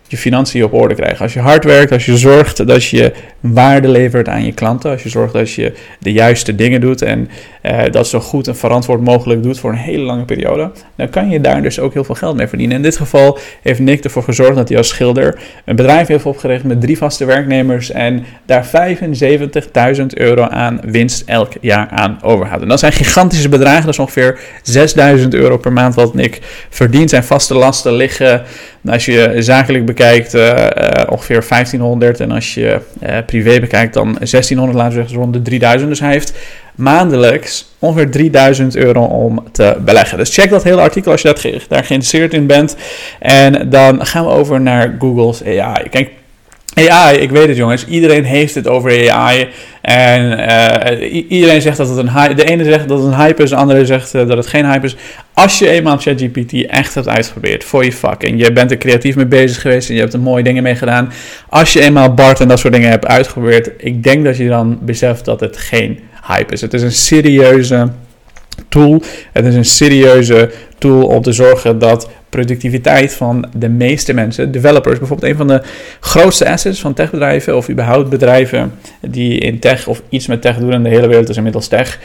je 0.08 0.18
financiën 0.18 0.64
op 0.64 0.74
orde 0.74 0.96
krijgen. 0.96 1.20
Als 1.20 1.34
je 1.34 1.40
hard 1.40 1.64
werkt, 1.64 1.92
als 1.92 2.06
je 2.06 2.18
zorgt 2.18 2.68
dat 2.68 2.86
je 2.86 3.14
waarde 3.40 3.88
levert 3.88 4.28
aan 4.28 4.46
je 4.46 4.54
klanten, 4.54 4.92
als 4.92 5.04
je 5.04 5.10
zorgt 5.10 5.34
dat 5.34 5.52
je 5.52 5.74
de 6.00 6.12
juiste 6.12 6.56
dingen 6.56 6.82
doet 6.82 7.02
en 7.02 7.30
uh, 7.66 7.84
dat 7.92 8.08
zo 8.08 8.20
goed 8.20 8.48
en 8.48 8.56
verantwoord 8.56 9.02
mogelijk 9.02 9.44
doet 9.44 9.60
voor 9.60 9.72
een 9.72 9.78
hele 9.78 10.04
lange 10.04 10.26
periode, 10.26 10.72
dan 10.96 11.10
kan 11.10 11.30
je 11.30 11.42
daar 11.42 11.62
dus 11.62 11.80
ook 11.80 11.94
heel 11.94 12.04
veel 12.04 12.16
geld 12.16 12.36
mee 12.36 12.48
verdienen. 12.48 12.76
In 12.76 12.84
dit 12.84 12.98
geval 12.98 13.38
heeft 13.62 13.80
Nick 13.80 14.04
ervoor 14.04 14.24
gezorgd 14.24 14.56
dat 14.56 14.70
hij 14.70 14.78
als 14.78 14.88
schilder 14.88 15.40
een 15.66 15.76
bedrijf 15.76 16.08
heeft 16.08 16.26
opgericht 16.26 16.64
met 16.64 16.82
drie 16.82 16.98
vaste 16.98 17.26
werknemers 17.26 17.92
en 17.92 18.26
daar 18.46 18.70
75.000 19.98 20.06
euro 20.08 20.42
aan 20.42 20.80
winst 20.86 21.24
elk 21.26 21.52
jaar 21.62 21.88
aan 21.88 22.20
overhoudt. 22.22 22.64
En 22.64 22.70
dat 22.70 22.80
zijn 22.80 22.92
gigantische 22.92 23.50
bedragen, 23.50 23.86
dat 23.86 23.94
is 23.94 24.00
ongeveer 24.00 24.40
6.000 25.20 25.28
euro 25.30 25.58
per 25.58 25.74
maand 25.74 25.96
wat 25.96 26.14
Nick 26.14 26.42
verdient. 26.70 27.10
Zijn 27.10 27.24
vaste 27.24 27.54
lasten 27.54 27.94
liggen 27.94 28.44
als 28.86 29.06
je 29.06 29.36
zakelijk 29.38 29.86
bekijkt, 29.86 30.36
uh, 30.36 30.42
uh, 30.44 30.68
ongeveer 31.10 31.46
1500. 31.50 32.20
En 32.20 32.32
als 32.32 32.54
je 32.54 32.80
privé 33.26 33.60
bekijkt, 33.60 33.94
dan 33.94 34.14
1600, 34.14 34.78
laten 34.78 34.94
we 34.94 35.00
zeggen, 35.02 35.20
rond 35.20 35.34
de 35.34 35.42
3000. 35.42 35.90
Dus 35.90 36.00
hij 36.00 36.12
heeft 36.12 36.34
maandelijks 36.76 37.68
ongeveer 37.80 38.12
3000 38.12 38.76
euro 38.76 39.04
om 39.04 39.44
te 39.52 39.78
beleggen. 39.80 40.18
Dus 40.18 40.34
check 40.34 40.50
dat 40.50 40.64
hele 40.64 40.82
artikel 40.82 41.12
als 41.12 41.22
je 41.22 41.64
daar 41.68 41.84
geïnteresseerd 41.84 42.34
in 42.34 42.48
bent. 42.48 42.76
En 43.20 43.70
dan 43.70 44.06
gaan 44.06 44.26
we 44.26 44.32
over 44.32 44.62
naar 44.62 44.96
Google's 45.00 45.42
AI. 45.44 45.90
Kijk, 45.90 46.10
AI, 46.76 47.18
ik 47.18 47.32
weet 47.32 47.48
het 47.48 47.58
jongens, 47.58 47.86
iedereen 47.86 48.24
heeft 48.24 48.56
het 48.56 48.68
over 48.68 49.12
AI. 49.12 49.48
En 49.82 50.40
uh, 51.00 51.26
iedereen 51.30 51.62
zegt 51.62 51.78
dat 51.78 51.90
het 51.90 51.98
een 51.98 52.10
hype 52.10 52.34
De 52.34 52.44
ene 52.44 52.64
zegt 52.64 52.88
dat 52.88 52.98
het 52.98 53.08
een 53.08 53.16
hype 53.16 53.44
is, 53.44 53.50
de 53.50 53.56
andere 53.56 53.86
zegt 53.86 54.16
uh, 54.16 54.28
dat 54.28 54.38
het 54.38 54.48
geen 54.48 54.66
hype 54.66 54.86
is. 54.86 54.96
Als 55.34 55.60
je 55.60 55.70
eenmaal 55.70 55.98
ChatGPT 55.98 56.66
echt 56.66 56.94
hebt 56.94 57.08
uitgeprobeerd 57.08 57.64
voor 57.64 57.86
je 57.86 57.94
vak 57.94 58.24
en 58.24 58.38
je 58.38 58.52
bent 58.52 58.72
er 58.72 58.78
creatief 58.78 59.16
mee 59.16 59.26
bezig 59.26 59.62
geweest 59.62 59.90
en 59.90 59.96
je 59.96 60.02
hebt 60.02 60.14
er 60.14 60.20
mooie 60.20 60.44
dingen 60.44 60.64
mee 60.64 60.76
gedaan. 60.76 61.12
Als 61.50 61.74
je 61.74 61.82
eenmaal 61.82 62.14
Bart 62.14 62.40
en 62.40 62.48
dat 62.48 62.60
soort 62.60 62.74
dingen 62.74 62.90
hebt 62.90 63.06
uitgeprobeerd, 63.06 63.70
ik 63.78 64.04
denk 64.04 64.26
dat 64.26 64.38
je 64.38 64.48
dan 64.48 64.80
beseft 64.82 65.26
dat 65.26 65.40
het 65.40 65.58
geen 65.58 66.00
hype 66.28 66.54
is. 66.54 66.62
Het 66.62 66.74
is 66.74 66.82
een 66.82 66.92
serieuze 66.92 67.90
tool. 68.70 69.02
Het 69.32 69.46
is 69.46 69.56
een 69.56 69.66
serieuze 69.66 70.52
tool 70.78 71.06
om 71.08 71.22
te 71.22 71.32
zorgen 71.32 71.80
dat 71.80 72.10
productiviteit 72.30 73.14
van 73.14 73.46
de 73.56 73.70
meeste 73.70 74.14
mensen, 74.14 74.52
developers, 74.52 75.00
bijvoorbeeld 75.00 75.32
een 75.32 75.38
van 75.38 75.48
de 75.48 75.62
grootste 76.00 76.50
assets 76.50 76.80
van 76.80 76.94
techbedrijven 76.94 77.58
of 77.58 77.70
überhaupt 77.70 78.10
bedrijven 78.10 78.74
die 79.02 79.40
in 79.40 79.60
tech 79.60 79.88
of 79.88 80.02
iets 80.10 80.28
met 80.28 80.42
tech 80.42 80.58
doen 80.58 80.74
in 80.74 80.84
de 80.84 80.90
hele 80.90 81.08
wereld 81.08 81.30
is 81.30 81.38
inmiddels 81.38 81.68
tech, 81.68 82.00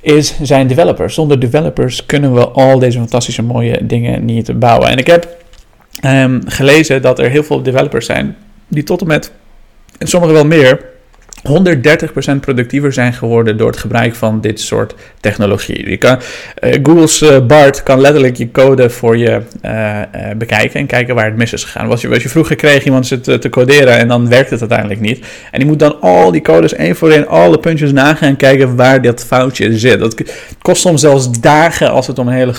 is 0.00 0.34
zijn 0.42 0.66
developers. 0.66 1.14
Zonder 1.14 1.40
developers 1.40 2.06
kunnen 2.06 2.34
we 2.34 2.48
al 2.48 2.78
deze 2.78 2.98
fantastische 2.98 3.42
mooie 3.42 3.86
dingen 3.86 4.24
niet 4.24 4.58
bouwen. 4.58 4.88
En 4.88 4.98
ik 4.98 5.06
heb 5.06 5.36
um, 6.04 6.40
gelezen 6.46 7.02
dat 7.02 7.18
er 7.18 7.30
heel 7.30 7.44
veel 7.44 7.62
developers 7.62 8.06
zijn 8.06 8.36
die 8.68 8.82
tot 8.82 9.00
en 9.00 9.06
met, 9.06 9.32
en 9.98 10.06
sommigen 10.06 10.34
wel 10.34 10.46
meer, 10.46 10.80
130% 11.42 12.40
productiever 12.40 12.92
zijn 12.92 13.12
geworden 13.12 13.56
door 13.56 13.66
het 13.66 13.76
gebruik 13.76 14.14
van 14.14 14.40
dit 14.40 14.60
soort 14.60 14.94
technologie. 15.20 15.96
Kan, 15.96 16.18
uh, 16.64 16.74
Google's 16.82 17.22
uh, 17.22 17.46
BART 17.46 17.82
kan 17.82 18.00
letterlijk 18.00 18.36
je 18.36 18.50
code 18.50 18.90
voor 18.90 19.16
je 19.16 19.40
uh, 19.64 20.00
bekijken 20.36 20.80
en 20.80 20.86
kijken 20.86 21.14
waar 21.14 21.24
het 21.24 21.36
mis 21.36 21.52
is 21.52 21.64
gegaan. 21.64 21.88
Was 21.88 22.00
je, 22.00 22.08
was 22.08 22.22
je 22.22 22.28
vroeger 22.28 22.56
kreeg 22.56 22.84
iemand 22.84 23.06
ze 23.06 23.20
te, 23.20 23.48
coderen 23.48 23.98
en 23.98 24.08
dan 24.08 24.28
werkt 24.28 24.50
het 24.50 24.60
uiteindelijk 24.60 25.00
niet. 25.00 25.26
En 25.50 25.58
die 25.58 25.68
moet 25.68 25.78
dan 25.78 26.00
al 26.00 26.30
die 26.30 26.42
codes 26.42 26.74
één 26.74 26.96
voor 26.96 27.10
één, 27.10 27.28
alle 27.28 27.58
puntjes 27.58 27.92
nagaan 27.92 28.28
en 28.28 28.36
kijken 28.36 28.76
waar 28.76 29.02
dat 29.02 29.24
foutje 29.24 29.78
zit. 29.78 29.98
Dat 29.98 30.22
kost 30.62 30.80
soms 30.80 31.00
zelfs 31.00 31.40
dagen 31.40 31.90
als 31.90 32.06
het 32.06 32.18
om 32.18 32.28
een 32.28 32.34
hele 32.34 32.52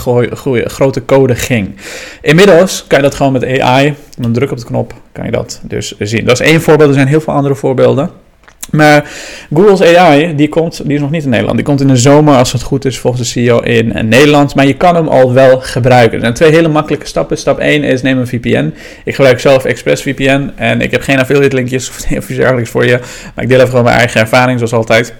grote 0.66 1.06
code 1.06 1.36
ging. 1.36 1.76
Inmiddels 2.22 2.86
kan 2.88 2.98
je 2.98 3.04
dat 3.04 3.16
gewoon 3.16 3.32
met 3.32 3.60
AI, 3.60 3.94
een 4.22 4.34
druk 4.34 4.52
op 4.52 4.58
de 4.58 4.66
knop, 4.66 4.94
kan 5.12 5.26
je 5.26 5.32
dat 5.32 5.62
dus 5.64 5.96
zien. 6.00 6.26
Dat 6.26 6.40
is 6.40 6.48
één 6.48 6.62
voorbeeld, 6.62 6.90
er 6.90 6.96
zijn 6.96 7.08
heel 7.08 7.22
veel 7.22 7.34
andere 7.34 7.56
voorbeelden. 7.56 8.26
Maar 8.72 9.10
Google's 9.54 9.96
AI, 9.96 10.36
die, 10.36 10.50
komt, 10.50 10.82
die 10.86 10.96
is 10.96 11.02
nog 11.02 11.12
niet 11.12 11.24
in 11.24 11.30
Nederland. 11.30 11.56
Die 11.58 11.66
komt 11.66 11.82
in 11.82 11.88
de 11.88 11.98
zomer, 11.98 12.36
als 12.36 12.52
het 12.52 12.62
goed 12.62 12.86
is, 12.86 13.00
volgens 13.00 13.24
de 13.24 13.30
CEO 13.30 13.60
in 13.60 14.08
Nederland. 14.08 14.56
Maar 14.56 14.66
je 14.66 14.74
kan 14.74 14.96
hem 14.96 15.08
al 15.08 15.34
wel 15.34 15.60
gebruiken. 15.60 16.14
Er 16.14 16.22
zijn 16.22 16.34
twee 16.34 16.52
hele 16.52 16.68
makkelijke 16.68 17.08
stappen. 17.08 17.38
Stap 17.38 17.60
1 17.60 17.84
is 17.84 18.02
neem 18.02 18.18
een 18.18 18.28
VPN. 18.28 18.74
Ik 19.04 19.16
gebruik 19.16 19.40
zelf 19.40 19.66
ExpressVPN. 19.66 20.52
En 20.56 20.82
ik 20.82 20.92
heb 20.92 21.02
geen 21.02 21.20
affiliate 21.20 21.56
linkjes 21.56 21.90
of 22.18 22.30
iets 22.30 22.36
dergelijks 22.36 22.70
voor 22.70 22.86
je. 22.86 23.00
Maar 23.36 23.44
ik 23.44 23.50
deel 23.50 23.58
even 23.58 23.70
gewoon 23.70 23.84
mijn 23.84 23.98
eigen 23.98 24.22
ervaring, 24.22 24.58
zoals 24.58 24.74
altijd. 24.74 25.14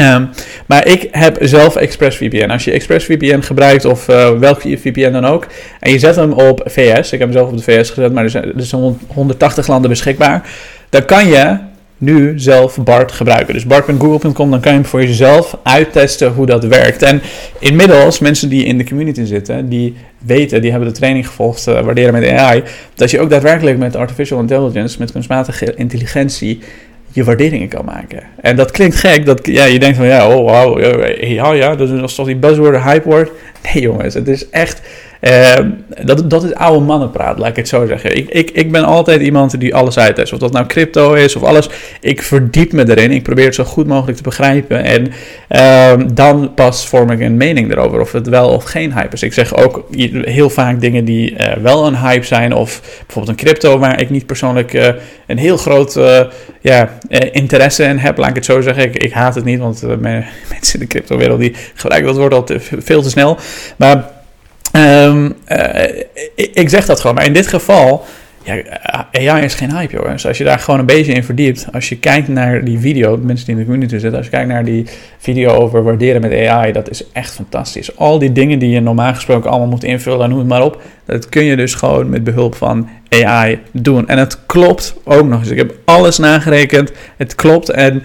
Um, 0.00 0.30
maar 0.66 0.86
ik 0.86 1.08
heb 1.10 1.36
zelf 1.40 1.76
ExpressVPN. 1.76 2.50
Als 2.50 2.64
je 2.64 2.72
ExpressVPN 2.72 3.40
gebruikt 3.40 3.84
of 3.84 4.08
uh, 4.08 4.38
welke 4.38 4.78
VPN 4.78 5.12
dan 5.12 5.26
ook, 5.26 5.46
en 5.80 5.92
je 5.92 5.98
zet 5.98 6.16
hem 6.16 6.32
op 6.32 6.62
VS, 6.64 7.12
ik 7.12 7.18
heb 7.18 7.20
hem 7.20 7.32
zelf 7.32 7.48
op 7.48 7.56
de 7.56 7.62
VS 7.62 7.90
gezet, 7.90 8.12
maar 8.12 8.24
er 8.24 8.30
zijn, 8.30 8.44
er 8.44 8.62
zijn 8.62 8.98
180 9.06 9.66
landen 9.66 9.90
beschikbaar, 9.90 10.48
dan 10.88 11.04
kan 11.04 11.26
je 11.26 11.56
nu 12.04 12.38
zelf 12.38 12.76
BART 12.84 13.12
gebruiken. 13.12 13.54
Dus 13.54 13.66
bart.google.com, 13.66 14.50
dan 14.50 14.60
kan 14.60 14.72
je 14.72 14.78
hem 14.78 14.86
voor 14.86 15.02
jezelf 15.02 15.56
uittesten 15.62 16.32
hoe 16.32 16.46
dat 16.46 16.64
werkt. 16.64 17.02
En 17.02 17.20
inmiddels, 17.58 18.18
mensen 18.18 18.48
die 18.48 18.64
in 18.64 18.78
de 18.78 18.84
community 18.84 19.24
zitten, 19.24 19.68
die 19.68 19.94
weten, 20.18 20.60
die 20.60 20.70
hebben 20.70 20.88
de 20.88 20.94
training 20.94 21.26
gevolgd, 21.26 21.66
uh, 21.66 21.80
waarderen 21.80 22.12
met 22.12 22.28
AI, 22.28 22.62
dat 22.94 23.10
je 23.10 23.20
ook 23.20 23.30
daadwerkelijk 23.30 23.78
met 23.78 23.96
artificial 23.96 24.40
intelligence, 24.40 24.98
met 24.98 25.12
kunstmatige 25.12 25.74
intelligentie, 25.74 26.60
je 27.12 27.24
waarderingen 27.24 27.68
kan 27.68 27.84
maken. 27.84 28.22
En 28.40 28.56
dat 28.56 28.70
klinkt 28.70 28.96
gek, 28.96 29.26
dat 29.26 29.46
ja, 29.46 29.64
je 29.64 29.78
denkt 29.78 29.96
van 29.96 30.06
ja, 30.06 30.28
oh 30.28 30.50
wow, 30.50 30.80
ja, 31.20 31.52
ja, 31.52 31.76
dat 31.76 31.90
is 31.90 32.14
toch 32.14 32.26
die 32.26 32.36
buzzword, 32.36 32.82
hype 32.82 33.08
word. 33.08 33.30
Nee 33.72 33.82
jongens, 33.82 34.14
het 34.14 34.28
is 34.28 34.50
echt 34.50 34.80
Ehm, 35.24 35.70
dat, 36.04 36.30
dat 36.30 36.44
is 36.44 36.54
oude 36.54 36.84
mannenpraat, 36.84 37.38
laat 37.38 37.48
ik 37.48 37.56
het 37.56 37.68
zo 37.68 37.86
zeggen. 37.86 38.16
Ik, 38.16 38.28
ik, 38.28 38.50
ik 38.50 38.72
ben 38.72 38.84
altijd 38.84 39.20
iemand 39.20 39.60
die 39.60 39.74
alles 39.74 39.98
uittest. 39.98 40.32
Of 40.32 40.38
dat 40.38 40.52
nou 40.52 40.66
crypto 40.66 41.12
is 41.12 41.36
of 41.36 41.42
alles. 41.42 41.68
Ik 42.00 42.22
verdiep 42.22 42.72
me 42.72 42.88
erin. 42.88 43.10
Ik 43.10 43.22
probeer 43.22 43.44
het 43.44 43.54
zo 43.54 43.64
goed 43.64 43.86
mogelijk 43.86 44.16
te 44.16 44.22
begrijpen. 44.22 44.84
En 44.84 45.12
ehm, 45.48 46.14
dan 46.14 46.54
pas 46.54 46.88
vorm 46.88 47.10
ik 47.10 47.20
een 47.20 47.36
mening 47.36 47.72
erover. 47.72 48.00
Of 48.00 48.12
het 48.12 48.28
wel 48.28 48.48
of 48.48 48.64
geen 48.64 48.92
hype 48.92 49.14
is. 49.14 49.22
Ik 49.22 49.32
zeg 49.32 49.56
ook 49.56 49.86
heel 50.22 50.50
vaak 50.50 50.80
dingen 50.80 51.04
die 51.04 51.30
uh, 51.30 51.52
wel 51.52 51.86
een 51.86 51.96
hype 51.96 52.26
zijn. 52.26 52.54
Of 52.54 52.80
bijvoorbeeld 53.06 53.38
een 53.38 53.44
crypto 53.44 53.78
waar 53.78 54.00
ik 54.00 54.10
niet 54.10 54.26
persoonlijk 54.26 54.72
uh, 54.72 54.88
een 55.26 55.38
heel 55.38 55.56
groot 55.56 55.96
uh, 55.96 56.20
ja, 56.60 56.98
interesse 57.32 57.84
in 57.84 57.98
heb. 57.98 58.18
Laat 58.18 58.28
ik 58.28 58.34
het 58.34 58.44
zo 58.44 58.60
zeggen. 58.60 58.84
Ik, 58.84 58.96
ik 58.96 59.12
haat 59.12 59.34
het 59.34 59.44
niet. 59.44 59.58
Want 59.58 59.82
mensen 60.50 60.72
in 60.72 60.80
de 60.80 60.86
crypto 60.86 61.16
wereld 61.16 61.40
die 61.40 61.54
gebruiken 61.74 62.10
dat 62.10 62.20
woord 62.20 62.34
al 62.34 62.44
te, 62.44 62.60
veel 62.60 63.02
te 63.02 63.10
snel. 63.10 63.38
Maar 63.76 64.12
Um, 64.76 65.34
ik, 66.34 66.50
ik, 66.54 66.68
zeg 66.68 66.86
dat 66.86 67.00
gewoon, 67.00 67.16
maar 67.16 67.24
in 67.24 67.32
dit 67.32 67.46
geval, 67.46 68.04
ja, 68.42 68.62
AI 69.12 69.44
is 69.44 69.54
geen 69.54 69.76
hype, 69.76 69.92
jongens. 69.92 70.12
Dus 70.12 70.26
als 70.26 70.38
je 70.38 70.44
daar 70.44 70.58
gewoon 70.58 70.80
een 70.80 70.86
beetje 70.86 71.12
in 71.12 71.24
verdiept, 71.24 71.66
als 71.72 71.88
je 71.88 71.98
kijkt 71.98 72.28
naar 72.28 72.64
die 72.64 72.78
video, 72.78 73.16
mensen 73.16 73.46
die 73.46 73.54
in 73.54 73.60
de 73.60 73.66
community 73.66 73.98
zitten, 73.98 74.16
als 74.16 74.24
je 74.24 74.32
kijkt 74.32 74.48
naar 74.48 74.64
die 74.64 74.86
video 75.18 75.50
over 75.50 75.82
waarderen 75.82 76.20
met 76.20 76.48
AI, 76.48 76.72
dat 76.72 76.90
is 76.90 77.04
echt 77.12 77.34
fantastisch. 77.34 77.96
Al 77.96 78.18
die 78.18 78.32
dingen 78.32 78.58
die 78.58 78.70
je 78.70 78.80
normaal 78.80 79.14
gesproken 79.14 79.50
allemaal 79.50 79.68
moet 79.68 79.84
invullen, 79.84 80.28
noem 80.28 80.38
het 80.38 80.48
maar 80.48 80.62
op, 80.62 80.82
dat 81.04 81.28
kun 81.28 81.44
je 81.44 81.56
dus 81.56 81.74
gewoon 81.74 82.08
met 82.08 82.24
behulp 82.24 82.54
van 82.54 82.88
AI 83.08 83.58
doen. 83.70 84.08
En 84.08 84.18
het 84.18 84.46
klopt 84.46 84.94
ook 85.04 85.26
nog 85.26 85.40
eens. 85.40 85.50
Ik 85.50 85.58
heb 85.58 85.74
alles 85.84 86.18
nagerekend, 86.18 86.92
het 87.16 87.34
klopt 87.34 87.70
en 87.70 88.02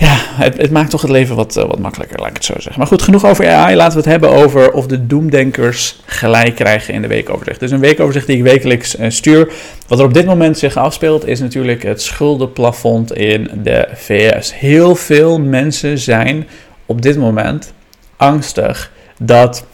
ja, 0.00 0.16
het, 0.18 0.56
het, 0.56 0.70
maakt 0.70 0.90
toch 0.90 1.02
het 1.02 1.10
leven 1.10 1.36
wat, 1.36 1.56
uh, 1.56 1.64
wat 1.64 1.78
makkelijker, 1.78 2.18
laat 2.18 2.28
ik 2.28 2.34
het 2.34 2.44
zo 2.44 2.52
zeggen. 2.54 2.78
Maar 2.78 2.86
goed, 2.86 3.02
genoeg 3.02 3.24
over 3.24 3.48
AI. 3.48 3.76
Laten 3.76 3.92
we 3.92 3.98
het 3.98 4.10
hebben 4.10 4.30
over 4.30 4.72
of 4.72 4.86
de 4.86 5.06
doemdenkers 5.06 6.00
gelijk 6.04 6.54
krijgen 6.54 6.94
in 6.94 7.02
de 7.02 7.08
weekoverzicht. 7.08 7.60
Dus 7.60 7.70
een 7.70 7.80
weekoverzicht 7.80 8.26
die 8.26 8.36
ik 8.36 8.42
wekelijks 8.42 8.98
uh, 8.98 9.10
stuur. 9.10 9.52
Wat 9.86 9.98
er 9.98 10.04
op 10.04 10.14
dit 10.14 10.26
moment 10.26 10.58
zich 10.58 10.76
afspeelt 10.76 11.26
is 11.26 11.40
natuurlijk 11.40 11.82
het 11.82 12.02
schuldenplafond 12.02 13.12
in 13.12 13.50
de 13.62 13.88
VS. 13.94 14.54
Heel 14.54 14.94
veel 14.94 15.40
mensen 15.40 15.98
zijn 15.98 16.48
op 16.86 17.02
dit 17.02 17.18
moment 17.18 17.72
angstig 18.16 18.92
dat 19.18 19.64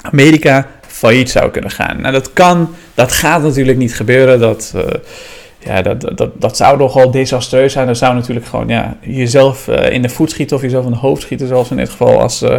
Amerika 0.00 0.68
failliet 0.86 1.30
zou 1.30 1.50
kunnen 1.50 1.70
gaan. 1.70 2.00
Nou, 2.00 2.12
dat 2.12 2.32
kan, 2.32 2.74
dat 2.94 3.12
gaat 3.12 3.42
natuurlijk 3.42 3.78
niet 3.78 3.94
gebeuren. 3.94 4.40
Dat... 4.40 4.72
Uh, 4.76 4.82
ja, 5.64 5.82
dat, 5.82 6.16
dat, 6.16 6.30
dat 6.40 6.56
zou 6.56 6.78
nogal 6.78 7.10
desastreus 7.10 7.72
zijn. 7.72 7.86
Dat 7.86 7.96
zou 7.96 8.14
natuurlijk 8.14 8.46
gewoon 8.46 8.68
ja, 8.68 8.96
jezelf 9.00 9.68
uh, 9.68 9.90
in 9.90 10.02
de 10.02 10.08
voet 10.08 10.30
schieten 10.30 10.56
of 10.56 10.62
jezelf 10.62 10.84
in 10.84 10.90
de 10.90 10.96
hoofd 10.96 11.22
schieten, 11.22 11.46
zoals 11.46 11.70
in 11.70 11.76
dit 11.76 11.90
geval 11.90 12.20
als, 12.20 12.42
uh, 12.42 12.56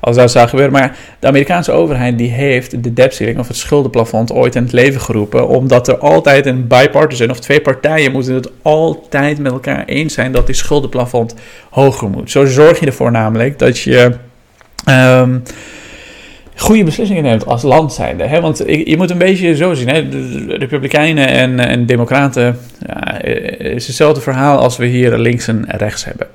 als 0.00 0.16
dat 0.16 0.30
zou 0.30 0.48
gebeuren. 0.48 0.72
Maar 0.72 0.96
de 1.18 1.26
Amerikaanse 1.26 1.72
overheid 1.72 2.18
die 2.18 2.30
heeft 2.30 2.82
de 2.82 2.92
debt 2.92 3.14
ceiling 3.14 3.38
of 3.38 3.48
het 3.48 3.56
schuldenplafond 3.56 4.32
ooit 4.32 4.54
in 4.54 4.62
het 4.62 4.72
leven 4.72 5.00
geroepen, 5.00 5.48
omdat 5.48 5.88
er 5.88 5.98
altijd 5.98 6.46
een 6.46 6.66
bipartisan 6.66 7.30
of 7.30 7.40
twee 7.40 7.60
partijen 7.60 8.12
moeten 8.12 8.34
het 8.34 8.50
altijd 8.62 9.38
met 9.38 9.52
elkaar 9.52 9.84
eens 9.84 10.14
zijn 10.14 10.32
dat 10.32 10.46
die 10.46 10.54
schuldenplafond 10.54 11.34
hoger 11.70 12.08
moet. 12.08 12.30
Zo 12.30 12.44
zorg 12.44 12.80
je 12.80 12.86
ervoor 12.86 13.10
namelijk 13.10 13.58
dat 13.58 13.78
je... 13.78 14.12
Um, 14.88 15.42
goede 16.56 16.84
beslissingen 16.84 17.22
neemt 17.22 17.46
als 17.46 17.62
land 17.62 17.92
zijnde. 17.92 18.24
Hè? 18.24 18.40
Want 18.40 18.62
je 18.66 18.96
moet 18.96 19.10
een 19.10 19.18
beetje 19.18 19.56
zo 19.56 19.74
zien, 19.74 19.88
hè? 19.88 20.08
de 20.08 20.56
Republikeinen 20.58 21.28
en, 21.28 21.58
en 21.58 21.86
Democraten 21.86 22.58
ja, 22.86 23.22
is 23.58 23.86
hetzelfde 23.86 24.20
verhaal 24.20 24.58
als 24.58 24.76
we 24.76 24.86
hier 24.86 25.18
links 25.18 25.48
en 25.48 25.64
rechts 25.68 26.04
hebben. 26.04 26.26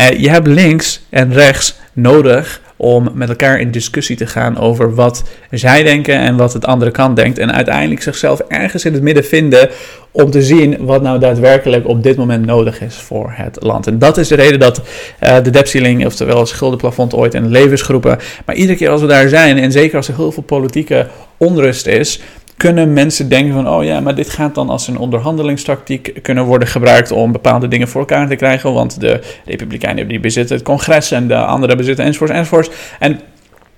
Uh, 0.00 0.20
je 0.20 0.30
hebt 0.30 0.46
links 0.46 1.00
en 1.10 1.32
rechts 1.32 1.78
nodig 1.92 2.60
om 2.84 3.10
met 3.14 3.28
elkaar 3.28 3.60
in 3.60 3.70
discussie 3.70 4.16
te 4.16 4.26
gaan 4.26 4.58
over 4.58 4.94
wat 4.94 5.22
zij 5.50 5.82
denken 5.82 6.18
en 6.18 6.36
wat 6.36 6.52
het 6.52 6.66
andere 6.66 6.90
kant 6.90 7.16
denkt. 7.16 7.38
En 7.38 7.52
uiteindelijk 7.52 8.02
zichzelf 8.02 8.40
ergens 8.48 8.84
in 8.84 8.92
het 8.92 9.02
midden 9.02 9.24
vinden 9.24 9.70
om 10.10 10.30
te 10.30 10.42
zien 10.42 10.76
wat 10.84 11.02
nou 11.02 11.18
daadwerkelijk 11.18 11.88
op 11.88 12.02
dit 12.02 12.16
moment 12.16 12.46
nodig 12.46 12.80
is 12.80 12.94
voor 12.94 13.32
het 13.34 13.56
land. 13.60 13.86
En 13.86 13.98
dat 13.98 14.16
is 14.16 14.28
de 14.28 14.34
reden 14.34 14.58
dat 14.58 14.82
uh, 15.22 15.36
de 15.42 15.50
debt 15.50 15.68
ceiling, 15.68 16.06
oftewel 16.06 16.46
schuldenplafond, 16.46 17.14
ooit 17.14 17.34
in 17.34 17.42
het 17.42 17.52
leven 17.52 17.72
is 17.72 17.82
geroepen. 17.82 18.18
Maar 18.46 18.54
iedere 18.54 18.78
keer 18.78 18.90
als 18.90 19.00
we 19.00 19.06
daar 19.06 19.28
zijn, 19.28 19.58
en 19.58 19.72
zeker 19.72 19.96
als 19.96 20.08
er 20.08 20.16
heel 20.16 20.32
veel 20.32 20.42
politieke 20.42 21.06
onrust 21.36 21.86
is, 21.86 22.20
kunnen 22.56 22.92
mensen 22.92 23.28
denken 23.28 23.54
van, 23.54 23.68
oh 23.68 23.84
ja, 23.84 24.00
maar 24.00 24.14
dit 24.14 24.30
gaat 24.30 24.54
dan 24.54 24.68
als 24.68 24.88
een 24.88 24.98
onderhandelingstactiek 24.98 26.18
kunnen 26.22 26.44
worden 26.44 26.68
gebruikt 26.68 27.10
om 27.10 27.32
bepaalde 27.32 27.68
dingen 27.68 27.88
voor 27.88 28.00
elkaar 28.00 28.28
te 28.28 28.36
krijgen, 28.36 28.72
want 28.72 29.00
de 29.00 29.20
Republikeinen 29.44 30.08
die 30.08 30.20
bezitten 30.20 30.56
het 30.56 30.64
congres 30.64 31.10
en 31.10 31.28
de 31.28 31.36
anderen 31.36 31.76
bezitten 31.76 32.04
enzovoorts 32.04 32.32
enzovoorts. 32.34 32.70
En 32.98 33.20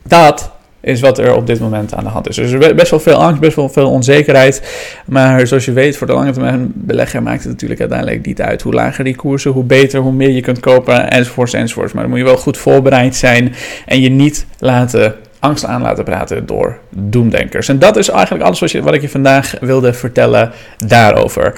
dat 0.02 0.50
is 0.86 1.00
wat 1.00 1.18
er 1.18 1.34
op 1.34 1.46
dit 1.46 1.60
moment 1.60 1.94
aan 1.94 2.04
de 2.04 2.10
hand 2.10 2.28
is. 2.28 2.36
Dus 2.36 2.52
er 2.52 2.62
is 2.62 2.74
best 2.74 2.90
wel 2.90 3.00
veel 3.00 3.14
angst, 3.14 3.40
best 3.40 3.56
wel 3.56 3.68
veel 3.68 3.90
onzekerheid. 3.90 4.62
Maar 5.06 5.46
zoals 5.46 5.64
je 5.64 5.72
weet, 5.72 5.96
voor 5.96 6.06
de 6.06 6.12
lange 6.12 6.32
termijn 6.32 6.72
belegger 6.74 7.22
maakt 7.22 7.42
het 7.42 7.52
natuurlijk 7.52 7.80
uiteindelijk 7.80 8.26
niet 8.26 8.40
uit. 8.40 8.62
Hoe 8.62 8.72
lager 8.72 9.04
die 9.04 9.16
koersen, 9.16 9.50
hoe 9.50 9.64
beter, 9.64 10.00
hoe 10.00 10.12
meer 10.12 10.30
je 10.30 10.40
kunt 10.40 10.60
kopen, 10.60 11.10
enzovoorts, 11.10 11.52
enzovoorts. 11.52 11.92
Maar 11.92 12.02
dan 12.02 12.10
moet 12.10 12.20
je 12.20 12.26
wel 12.26 12.36
goed 12.36 12.56
voorbereid 12.56 13.16
zijn 13.16 13.54
en 13.86 14.00
je 14.00 14.08
niet 14.08 14.46
laten 14.58 15.14
aan 15.64 15.82
laten 15.82 16.04
praten 16.04 16.46
door 16.46 16.78
doemdenkers. 16.90 17.68
En 17.68 17.78
dat 17.78 17.96
is 17.96 18.08
eigenlijk 18.08 18.44
alles 18.44 18.60
wat, 18.60 18.70
je, 18.70 18.82
wat 18.82 18.94
ik 18.94 19.00
je 19.00 19.08
vandaag 19.08 19.54
wilde 19.60 19.92
vertellen 19.92 20.52
daarover. 20.86 21.54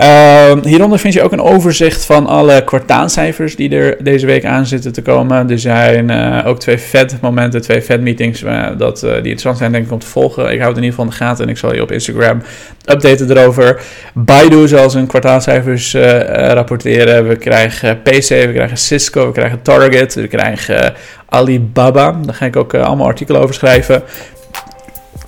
Uh, 0.00 0.52
hieronder 0.62 0.98
vind 0.98 1.14
je 1.14 1.22
ook 1.22 1.32
een 1.32 1.40
overzicht 1.40 2.04
van 2.04 2.26
alle 2.26 2.64
kwartaalcijfers 2.64 3.56
die 3.56 3.76
er 3.76 3.96
deze 4.04 4.26
week 4.26 4.44
aan 4.44 4.66
zitten 4.66 4.92
te 4.92 5.02
komen. 5.02 5.50
Er 5.50 5.58
zijn 5.58 6.10
uh, 6.10 6.46
ook 6.46 6.58
twee 6.58 6.78
Fed-momenten, 6.78 7.62
twee 7.62 7.82
Fed-meetings 7.82 8.42
uh, 8.42 8.66
dat, 8.78 9.00
die 9.00 9.10
interessant 9.10 9.58
zijn 9.58 9.72
denk 9.72 9.84
ik 9.84 9.92
om 9.92 9.98
te 9.98 10.06
volgen. 10.06 10.52
Ik 10.52 10.58
hou 10.58 10.68
het 10.68 10.76
in 10.76 10.84
ieder 10.84 10.90
geval 10.90 11.04
in 11.04 11.10
de 11.10 11.16
gaten 11.16 11.44
en 11.44 11.50
ik 11.50 11.58
zal 11.58 11.74
je 11.74 11.82
op 11.82 11.92
Instagram 11.92 12.42
updaten 12.86 13.30
erover. 13.30 13.80
Baidu 14.14 14.68
zal 14.68 14.90
zijn 14.90 15.06
kwartaalcijfers 15.06 15.94
rapporteren. 16.34 17.28
We 17.28 17.36
krijgen 17.36 18.02
PC, 18.02 18.28
we 18.28 18.50
krijgen 18.54 18.76
Cisco, 18.76 19.26
we 19.26 19.32
krijgen 19.32 19.62
Target, 19.62 20.14
we 20.14 20.26
krijgen 20.28 20.94
Alibaba. 21.32 22.12
Daar 22.24 22.34
ga 22.34 22.46
ik 22.46 22.56
ook 22.56 22.74
allemaal 22.74 23.06
artikelen 23.06 23.31
over 23.40 23.54
schrijven. 23.54 24.02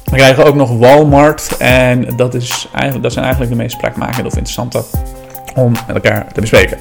We 0.04 0.16
krijgen 0.16 0.44
ook 0.44 0.54
nog 0.54 0.78
Walmart. 0.78 1.56
En 1.56 2.06
dat, 2.16 2.34
is 2.34 2.68
eigenlijk, 2.73 3.02
dat 3.02 3.12
zijn 3.12 3.25
eigenlijk 3.25 3.54
de 3.54 3.62
meest 3.62 3.76
spraakmakende 3.76 4.28
of 4.28 4.37
interessante 4.37 4.82
om 5.54 5.73
met 5.87 5.94
elkaar 5.94 6.32
te 6.32 6.40
bespreken. 6.40 6.78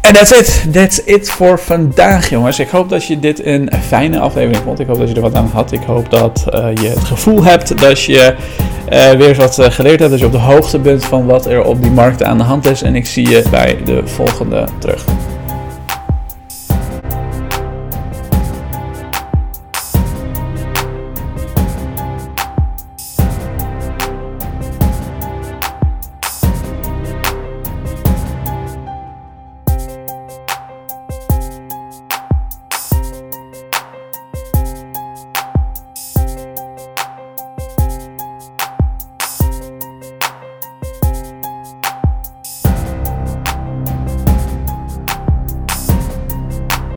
En 0.00 0.12
that's 0.12 0.30
it. 0.30 0.72
That's 0.72 1.00
it 1.04 1.30
voor 1.30 1.58
vandaag, 1.58 2.30
jongens. 2.30 2.58
Ik 2.58 2.68
hoop 2.68 2.88
dat 2.88 3.04
je 3.06 3.18
dit 3.18 3.44
een 3.46 3.70
fijne 3.86 4.18
aflevering 4.18 4.62
vond. 4.64 4.80
Ik 4.80 4.86
hoop 4.86 4.98
dat 4.98 5.08
je 5.08 5.14
er 5.14 5.20
wat 5.20 5.34
aan 5.34 5.50
had. 5.52 5.72
Ik 5.72 5.82
hoop 5.82 6.10
dat 6.10 6.44
uh, 6.54 6.66
je 6.74 6.88
het 6.88 7.04
gevoel 7.04 7.44
hebt 7.44 7.80
dat 7.80 8.02
je 8.02 8.34
uh, 8.92 9.10
weer 9.10 9.34
wat 9.34 9.58
geleerd 9.60 9.98
hebt. 9.98 10.10
Dat 10.10 10.20
je 10.20 10.26
op 10.26 10.32
de 10.32 10.38
hoogte 10.38 10.78
bent 10.78 11.04
van 11.04 11.26
wat 11.26 11.46
er 11.46 11.62
op 11.62 11.82
die 11.82 11.90
markten 11.90 12.26
aan 12.26 12.38
de 12.38 12.44
hand 12.44 12.70
is. 12.70 12.82
En 12.82 12.94
ik 12.94 13.06
zie 13.06 13.28
je 13.28 13.42
bij 13.50 13.78
de 13.84 14.02
volgende 14.04 14.68
terug. 14.78 15.04